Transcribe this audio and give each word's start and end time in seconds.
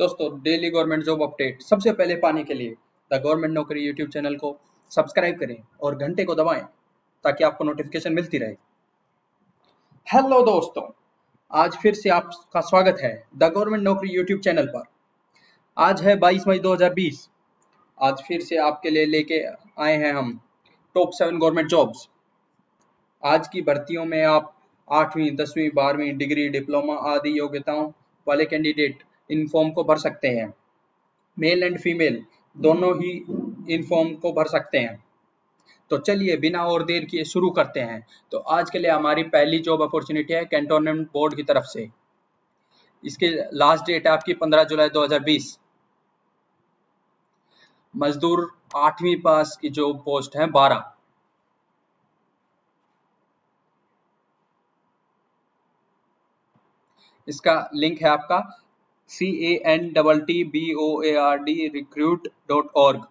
दोस्तों 0.00 0.28
daily 0.42 0.68
government 0.70 1.02
job 1.04 1.22
update 1.22 1.62
सबसे 1.62 1.92
पहले 1.92 2.14
पाने 2.16 2.42
के 2.44 2.54
लिए 2.54 2.74
the 3.10 3.14
government 3.22 3.52
Naukri 3.54 3.80
YouTube 3.80 4.10
channel 4.10 4.36
को 4.36 4.56
सब्सक्राइब 4.92 5.38
करें 5.38 5.56
और 5.80 5.96
घंटे 5.96 6.24
को 6.24 6.34
दबाएँ, 6.34 6.62
ताकि 7.24 7.44
आपको 7.44 7.64
नोटिफिकेशन 7.64 8.12
मिलती 8.12 8.38
रहे। 8.38 8.54
हेलो 10.06 10.40
दोस्तों, 10.42 10.82
आज 11.50 11.76
फिर 11.82 11.94
से 11.94 12.10
आपका 12.10 12.60
स्वागत 12.60 13.00
है 13.02 13.12
the 13.34 13.50
government 13.56 13.82
Naukri 13.82 14.10
YouTube 14.10 14.40
channel 14.40 14.66
पर। 14.66 14.84
आज 15.76 16.02
है 16.02 16.16
22 16.20 16.48
मई 16.48 16.58
2020 16.60 17.20
आज 17.98 18.22
फिर 18.28 18.40
से 18.40 18.56
आपके 18.60 18.90
लिए 18.90 19.04
लेके 19.06 19.42
आए 19.80 19.96
हैं 19.96 20.12
हम 20.12 20.32
टॉप 20.96 21.10
सेवन 21.12 21.38
गवर्नमेंट 21.38 21.68
जॉब्स 21.68 22.08
आज 23.22 23.48
की 23.48 23.62
भर्तियों 23.62 24.04
में 24.06 24.22
आप 24.24 24.52
आठवीं, 24.88 25.30
दसवीं, 25.36 25.70
बारहवीं 25.74 26.16
डिग्री 26.16 26.48
डिप्लोमा 26.48 26.98
आदि 27.14 27.38
योग्यताओं 27.38 27.86
वाले 28.26 28.44
कैंडिडेट 28.46 29.02
इन 29.30 29.46
फॉर्म 29.48 29.70
को 29.70 29.84
भर 29.84 29.98
सकते 29.98 30.28
हैं। 30.28 30.52
मेल 31.36 31.62
एंड 31.62 31.78
फीमेल 31.80 32.24
दोनों 32.56 32.94
ही 32.96 33.10
इन 33.74 33.82
फॉर्म 33.82 34.14
को 34.14 34.32
भर 34.32 34.46
सकते 34.46 34.78
हैं। 34.78 35.04
तो 35.90 35.98
चलिए, 35.98 36.36
बिना 36.36 36.64
और 36.64 36.84
देर 36.84 37.04
किए 37.04 37.24
शुरू 37.24 37.50
करते 37.50 37.80
हैं। 37.80 38.06
तो 38.32 38.38
आज 38.38 38.70
के 38.70 38.78
लिए 38.78 38.90
हमारी 38.90 39.22
पहली 39.22 39.58
जॉब 39.58 39.82
अपॉर्चुनिटी 39.82 40.34
है 40.34 40.44
कैंटोनमेंट 40.44 41.08
बोर्ड 41.12 41.34
की 41.34 41.42
तरफ़ 41.42 41.64
से। 41.64 41.88
इसके 43.04 43.28
लास्ट 43.52 43.84
डेट 43.84 44.06
है 44.06 44.12
आपकी 44.12 44.34
15 44.34 44.64
जुलाई 44.64 44.88
2020 44.88 45.58
मजदूर 47.94 48.50
आठवीं 48.76 49.16
पास 49.20 49.56
की 49.62 49.68
जो 49.68 49.92
पोस्ट 49.94 50.36
है 50.36 50.46
12 50.50 50.84
इसका 57.28 57.54
लिंक 57.74 58.02
है 58.02 58.08
आपका 58.08 58.38
C 59.10 59.26
A 59.46 59.54
N 59.66 59.92
double 59.92 60.20
T 60.20 60.42
B 60.44 60.72
O 60.74 61.02
A 61.02 61.14
R 61.18 61.38
D 61.38 61.66
recruit 61.74 62.28
dot 62.48 62.70
org 62.76 63.06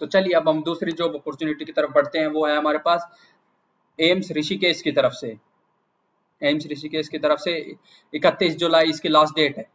तो 0.00 0.06
चलिए, 0.06 0.32
अब 0.32 0.48
हम 0.48 0.62
दूसरी 0.62 0.92
जॉब 0.92 1.14
अपॉर्चुनिटी 1.14 1.64
की 1.64 1.72
तरफ़ 1.72 1.90
बढ़ते 1.90 2.18
हैं। 2.18 2.26
वो 2.26 2.46
है 2.46 2.56
हमारे 2.56 2.78
पास 2.78 3.08
एम्स 3.98 4.30
ऋषिकेश 4.32 4.80
की 4.82 4.92
तरफ़ 4.92 5.12
से। 5.12 5.36
एम्स 6.42 6.66
ऋषिकेश 6.66 7.08
की 7.08 7.18
तरफ़ 7.18 7.40
से 7.40 7.52
31 8.12 8.56
जुलाई 8.56 8.90
इसकी 8.90 9.08
लास्ट 9.08 9.34
डेट 9.34 9.58
है। 9.58 9.68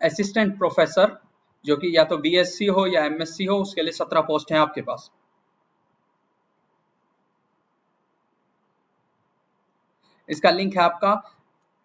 असिस्टेंट 0.00 0.56
प्रोफेसर 0.58 1.16
जो 1.64 1.76
कि 1.76 1.96
या 1.96 2.04
तो 2.04 2.16
बीएससी 2.18 2.66
हो 2.66 2.86
या 2.86 3.04
एमएससी 3.04 3.44
हो, 3.44 3.56
उसके 3.56 3.82
लिए 3.82 3.92
17 3.92 4.20
पोस्ट 4.20 4.52
हैं 4.52 4.58
आपके 4.58 4.82
पास। 4.82 5.10
इसका 10.28 10.50
लिंक 10.50 10.76
है 10.76 10.82
आपका 10.82 11.12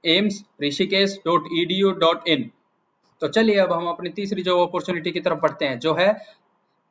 AIIMS 0.07 0.43
Rishikesh 0.63 1.19
dot 1.25 1.47
E 1.53 1.65
D 1.65 1.75
U 1.75 1.91
dot 1.99 2.27
in 2.27 2.49
तो 3.21 3.27
चलिए 3.27 3.57
अब 3.59 3.71
हम 3.73 3.87
अपनी 3.87 4.09
तीसरी 4.09 4.43
जॉब 4.43 4.67
अपॉर्चुनिटी 4.67 5.11
की 5.11 5.19
तरफ़ 5.19 5.39
बढ़ते 5.39 5.65
हैं, 5.65 5.79
जो 5.79 5.93
है 5.93 6.15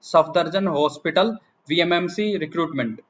सफदरजन 0.04 0.66
हॉस्पिटल 0.68 1.36
वीएमएमसी 1.68 2.36
रिक्रूटमेंट 2.36 3.00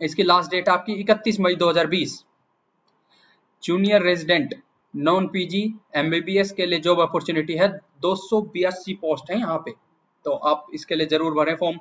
इसकी 0.00 0.22
लास्ट 0.22 0.50
डेट 0.50 0.68
आपकी 0.68 1.04
31 1.04 1.38
मई 1.40 1.54
2020 1.54 2.12
junior 3.62 4.02
resident 4.02 4.54
non 4.94 5.26
PG 5.26 5.62
MBBS 5.96 6.52
के 6.52 6.66
लिए 6.66 6.80
जॉब 6.80 7.00
अपॉर्चुनिटी 7.00 7.54
है, 7.54 7.68
दो 7.68 8.14
पोस्ट 8.32 9.30
है 9.30 9.38
यहाँ 9.38 9.58
पे। 9.58 9.70
तो 10.24 10.32
आप 10.32 10.66
इसके 10.74 10.94
लिए 10.94 11.06
ज़रूर 11.06 11.34
भरें 11.34 11.54
फॉर्म 11.56 11.78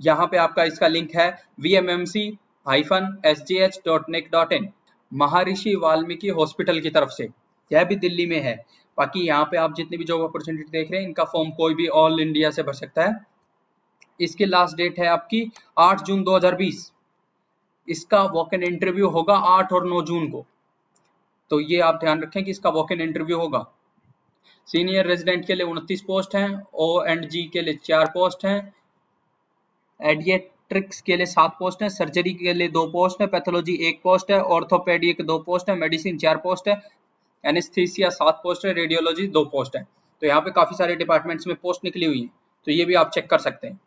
यहाँ 0.00 0.26
पे 0.26 0.36
आपका 0.36 0.64
इसका 0.64 0.88
लिंक 0.88 1.14
है 1.16 1.28
VMMC 1.60 2.20
hyphen 2.20 2.22
S 2.22 2.22
G 2.22 2.43
dot 2.68 4.52
in 4.52 4.68
Maharshi 5.12 5.74
Valmiki 5.74 6.28
hospital 6.28 6.80
की 6.80 6.90
तरफ़ 6.90 7.10
से। 7.10 7.28
यह 7.72 7.84
भी 7.84 7.96
दिल्ली 7.96 8.26
में 8.26 8.40
है। 8.40 8.64
बाकी 8.98 9.20
यहाँ 9.20 9.44
पे 9.44 9.56
आप 9.56 9.74
जितनी 9.74 9.96
भी 9.96 10.04
जॉब 10.04 10.22
अपॉर्चुनिटी 10.22 10.70
देख 10.70 10.90
रहे 10.90 11.00
हैं, 11.00 11.08
इनका 11.08 11.24
फॉर्म 11.24 11.50
कोई 11.50 11.74
भी 11.74 11.86
ऑल 11.86 12.20
इंडिया 12.20 12.50
से 12.50 12.62
भर 12.62 12.72
सकता 12.72 13.04
है। 13.04 13.26
इसकी 14.20 14.44
लास्ट 14.44 14.76
डेट 14.76 14.98
है 14.98 15.06
आपकी 15.06 15.52
8 15.78 16.02
जून 16.02 16.22
2020 16.22 16.92
इसका 17.88 18.22
वॉक 18.22 18.54
इन 18.54 18.62
इंटरव्यू 18.62 19.08
होगा 19.08 19.34
8 19.34 19.72
और 19.72 19.86
9 19.86 20.02
जून 20.02 20.30
को। 20.30 20.46
तो 21.50 21.60
ये 21.60 21.80
आप 21.80 21.94
ध्यान 21.94 22.22
रखें 22.22 22.44
कि 22.44 22.50
इसका 22.50 22.70
वॉक 22.70 22.92
इन 22.92 23.00
इंटरव्यू 23.00 23.38
होगा। 23.38 23.66
सीनियर 24.66 25.06
रेजिडेंट 25.06 25.46
के 25.46 25.54
लिए 25.54 25.66
उनतीस 25.66 26.02
पोस्ट 26.02 26.36
हैं 26.36 26.66
ओ 26.74 27.04
एंड 27.04 27.28
जी 27.28 27.42
के 27.42 27.60
लिए 27.60 27.74
चार 27.74 28.06
पोस्ट 28.06 28.44
हैं। 28.44 28.74
एडिएट 30.02 30.50
ट्रिक्स 30.70 31.00
के 31.00 31.16
लिए 31.16 31.26
सात 31.26 31.56
पोस्ट 31.58 31.82
है, 31.82 31.88
सर्जरी 31.90 32.32
के 32.34 32.52
लिए 32.52 32.68
दो 32.70 32.86
पोस्ट 32.88 33.20
है, 33.20 33.26
पैथोलॉजी 33.28 33.74
एक 33.88 34.00
पोस्ट 34.02 34.30
है 34.30 34.40
ऑर्थोपेडिक 34.40 35.22
दो 35.22 35.38
पोस्ट 35.40 35.70
है, 35.70 35.76
मेडिसिन 35.76 36.18
चार 36.18 36.36
पोस्ट 36.38 36.68
है, 36.68 36.80
एनेस्थीसिया 37.44 38.08
सात 38.10 38.40
पोस्ट 38.42 38.66
है, 38.66 38.72
रेडियोलॉजी 38.74 39.26
दो 39.28 39.44
पोस्ट 39.46 39.76
है। 39.76 39.86
तो 40.22 40.26
यहाँ 40.26 40.40
पे 40.40 40.50
काफ़ी 40.52 40.76
सारे 40.76 40.96
डिपार्टमेंट्स 40.96 41.46
में 41.46 41.56
पोस्ट 41.56 41.84
निकली 41.84 42.06
हुई 42.06 42.20
है 42.20 42.28
तो 42.66 42.72
ये 42.72 42.84
भी 42.84 42.94
आप 42.94 43.10
चेक 43.10 43.28
कर 43.30 43.38
सकते 43.40 43.66
हैं। 43.66 43.80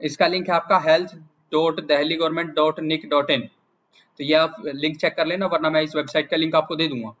इसका 0.00 0.26
लिंक 0.26 0.48
है 0.48 0.54
आपका 0.54 0.78
health 0.80 1.14
dot 1.52 1.80
Delhi 1.82 2.16
government 2.16 2.54
dot 2.54 2.80
nic 2.82 3.08
dot 3.10 3.30
in 3.30 3.40
तो 3.40 4.24
ये 4.24 4.34
आप 4.34 4.56
लिंक 4.66 4.96
चेक 4.96 5.14
कर 5.16 5.26
लेना, 5.26 5.46
वरना 5.46 5.70
मैं 5.70 5.82
इस 5.82 5.96
वेबसाइट 5.96 6.28
का 6.28 6.36
लिंक 6.36 6.54
आपको 6.54 6.76
दे 6.76 6.88
दूँगा। 6.88 7.14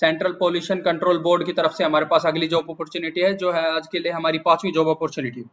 सेंट्रल 0.00 0.32
पॉल्यूशन 0.34 0.80
कंट्रोल 0.82 1.18
बोर्ड 1.22 1.44
की 1.46 1.52
तरफ़ 1.52 1.72
से 1.74 1.84
हमारे 1.84 2.06
पास 2.06 2.26
अगली 2.26 2.46
जॉब 2.48 2.70
अपॉर्चुनिटी 2.70 3.20
है, 3.20 3.32
जो 3.34 3.52
है 3.52 3.64
आज 3.70 3.86
के 3.86 3.98
लिए 3.98 4.12
हमारी 4.12 4.38
पांचवी 4.40 4.70
जॉब 4.72 4.88
अपॉर्चुनिटी 4.88 5.44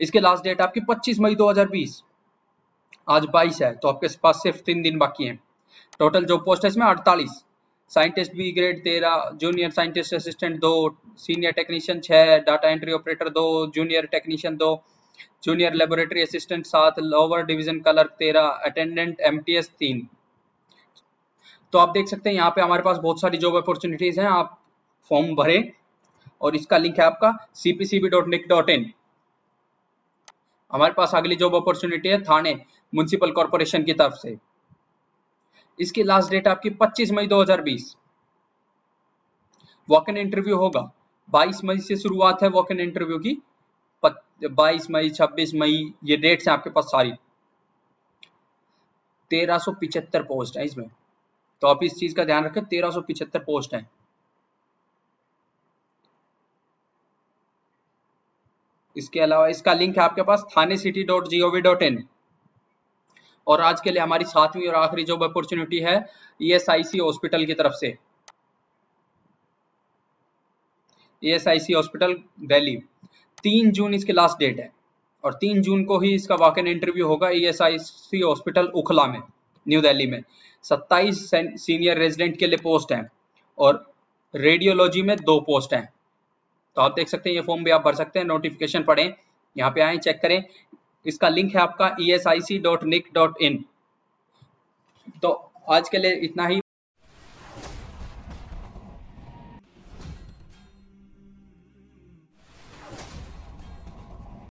इसके 0.00 0.20
लास्ट 0.20 0.44
डेट 0.44 0.60
आपकी 0.60 0.80
25 0.90 1.20
मई 1.20 1.34
2020 1.36 2.02
आज 3.08 3.26
22 3.34 3.62
है 3.62 3.74
तो 3.74 3.88
आपके 3.88 4.08
पास 4.22 4.42
सिर्फ़ 4.42 4.62
तीन 4.66 4.82
दिन 4.82 4.98
बाकी 4.98 5.24
हैं। 5.24 5.38
टोटल 5.98 6.24
जॉब 6.24 6.44
पोस्ट 6.44 6.64
है 6.64 6.70
इसमें 6.70 6.86
अड़तालीस। 6.86 7.42
साइंटिस्ट 7.92 8.32
बी 8.36 8.50
ग्रेड 8.52 8.82
तेरह 8.84 9.30
जूनियर 9.40 9.70
साइंटिस्ट 9.72 10.14
असिस्टेंट 10.14 10.58
दो 10.60 10.72
सीनियर 11.18 11.52
टेक्नीशियन 11.52 12.00
छह 12.00 12.36
डाटा 12.46 12.68
एंट्री 12.70 12.92
ऑपरेटर 12.92 13.28
दो 13.30 13.44
जूनियर 13.74 14.06
टेक्नीशियन 14.12 14.56
दो 14.56 14.70
जूनियर 15.44 15.74
लेबोरेटरी 15.74 16.22
असिस्टेंट 16.22 16.66
सात 16.66 16.98
लोअर 17.00 17.44
डिवीज़न 17.46 17.78
क्लर्क 17.80 18.10
तेरह 18.18 18.46
अटेंडेंट 18.66 19.20
एमटीएस 19.28 19.70
तीन। 19.78 20.06
तो 21.72 21.78
आप 21.78 21.88
देख 21.88 22.08
सकते 22.08 22.30
हैं, 22.30 22.36
यहाँ 22.36 22.50
पे 22.50 22.60
हमारे 22.60 22.82
पास 22.82 22.96
बहुत 22.96 23.20
सारी 23.20 23.38
जॉब 23.38 23.56
अपॉर्चुनिटीज़ 23.56 24.20
हैं, 24.20 24.28
आप 24.28 24.58
फॉर्म 25.10 25.34
भरें 25.34 25.72
और 26.40 26.56
इसका 26.56 26.78
लिंक 26.78 26.98
है 26.98 27.04
आपका 27.04 27.32
cpcb.nic.in 27.54 28.84
हमारे 30.72 30.92
पास 30.92 31.14
अगली 31.14 31.36
जॉब 31.36 31.54
अपॉर्चुनिटी 31.54 32.08
है, 32.08 32.22
थाने 32.22 32.54
म्यूनसिपल 32.94 33.30
कॉर्पोरेशन 33.30 33.82
की 33.82 33.92
तरफ़ 33.92 34.14
से। 34.14 34.36
इसकी 35.78 36.02
लास्ट 36.02 36.30
डेट 36.30 36.48
आपकी 36.48 36.70
25 36.70 37.10
मई 37.12 37.26
2020 37.26 37.96
वॉक 39.88 40.08
इन 40.08 40.16
इंटरव्यू 40.16 40.56
होगा। 40.56 40.90
22 41.28 41.64
मई 41.64 41.78
से 41.78 41.96
शुरुआत 41.96 42.42
है 42.42 42.48
वॉक 42.48 42.72
इन 42.72 42.80
इंटरव्यू 42.80 43.18
की। 43.18 43.36
22 44.42 44.90
मई 44.90 45.10
26 45.10 45.54
मई, 45.54 45.94
ये 46.04 46.16
डेट्स 46.16 46.48
हैं 46.48 46.54
आपके 46.54 46.70
पास 46.70 46.84
सारी। 46.84 47.12
तेरह 49.30 49.58
पोस्ट 50.16 50.56
है 50.58 50.64
इसमें। 50.64 50.88
तो 51.62 51.66
आप 51.66 51.82
इस 51.82 51.94
चीज़ 51.96 52.14
का 52.14 52.24
ध्यान 52.24 52.44
रखें, 52.44 52.64
तेरह 52.64 52.90
सौ 52.90 53.00
पोस्ट 53.36 53.74
हैं। 53.74 53.88
इसके 58.96 59.20
अलावा 59.20 59.48
इसका 59.48 59.72
लिंक 59.74 59.96
है 59.98 60.04
आपके 60.04 60.22
पास 60.22 60.44
Thane 60.50 60.76
city 60.76 61.02
dot 61.04 61.28
G 61.28 61.40
O 61.40 61.50
V 61.50 61.60
dot 61.60 61.82
in 61.82 62.02
और 63.46 63.60
आज 63.60 63.80
के 63.80 63.90
लिए 63.90 64.02
हमारी 64.02 64.24
सातवीं 64.24 64.68
और 64.68 64.74
आखिरी 64.74 65.04
जॉब 65.04 65.22
अपॉर्चुनिटी 65.24 65.78
है 65.80 65.94
ईएसआईसी 66.40 66.98
हॉस्पिटल 66.98 67.44
की 67.46 67.54
तरफ़ 67.54 67.72
से। 67.72 67.96
ईएसआईसी 71.22 71.72
हॉस्पिटल 71.72 72.14
दिल्ली 72.46 72.76
तीन 73.42 73.70
जून 73.72 73.94
इसकी 73.94 74.12
लास्ट 74.12 74.38
डेट 74.38 74.58
है। 74.60 74.70
और 75.24 75.34
तीन 75.34 75.62
जून 75.62 75.84
को 75.84 75.98
ही 76.00 76.14
इसका 76.14 76.34
वाक 76.36 76.58
इंटरव्यू 76.58 77.06
होगा 77.08 77.28
ईएसआईसी 77.30 78.20
हॉस्पिटल 78.20 78.66
उखला 78.76 79.06
में। 79.06 79.20
न्यू 79.68 79.80
दिल्ली 79.80 80.06
में 80.06 80.22
27 80.64 81.12
सीनियर 81.56 81.98
रेजिडेंट 81.98 82.36
के 82.38 82.46
लिए 82.46 82.58
पोस्ट 82.62 82.92
हैं 82.92 83.08
और 83.58 83.84
रेडियोलॉजी 84.34 85.02
में 85.02 85.16
दो 85.16 85.38
पोस्ट 85.40 85.74
हैं 85.74 85.88
तो 86.76 86.82
आप 86.82 86.94
देख 86.94 87.08
सकते 87.08 87.30
हैं 87.30 87.36
ये 87.36 87.42
फॉर्म 87.42 87.64
भी 87.64 87.70
आप 87.70 87.84
भर 87.84 87.94
सकते 87.94 88.18
हैं 88.18 88.26
नोटिफिकेशन 88.26 88.82
पढ़ें 88.82 89.12
यहाँ 89.56 89.70
पे 89.70 89.80
आए 89.80 89.96
चेक 89.98 90.20
करें 90.22 90.42
इसका 91.06 91.28
लिंक 91.28 91.54
है 91.54 91.60
आपका 91.60 91.96
ई 92.00 93.64
तो 95.22 95.30
आज 95.72 95.88
के 95.88 95.98
लिए 95.98 96.14
इतना 96.24 96.46
ही 96.46 96.60